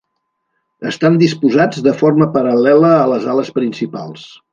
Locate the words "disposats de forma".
1.23-2.29